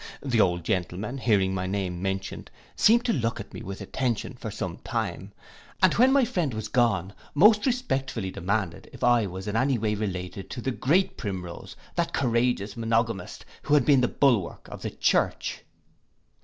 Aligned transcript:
The 0.23 0.41
old 0.41 0.63
gentleman, 0.63 1.19
hearing 1.19 1.53
my 1.53 1.67
name 1.67 2.01
mentioned, 2.01 2.49
seemed 2.75 3.05
to 3.05 3.13
look 3.13 3.39
at 3.39 3.53
me 3.53 3.61
with 3.61 3.81
attention, 3.81 4.33
for 4.33 4.49
some 4.49 4.77
time, 4.77 5.31
and 5.79 5.93
when 5.93 6.11
my 6.11 6.25
friend 6.25 6.55
was 6.55 6.69
gone, 6.69 7.13
most 7.35 7.67
respectfully 7.67 8.31
demanded 8.31 8.89
if 8.93 9.03
I 9.03 9.27
was 9.27 9.47
any 9.47 9.77
way 9.77 9.93
related 9.93 10.49
to 10.49 10.61
the 10.61 10.71
great 10.71 11.17
Primrose, 11.17 11.75
that 11.97 12.13
courageous 12.13 12.75
monogamist, 12.75 13.45
who 13.61 13.75
had 13.75 13.85
been 13.85 14.01
the 14.01 14.07
bulwark 14.07 14.67
of 14.69 14.81
the 14.81 14.89
church. 14.89 15.61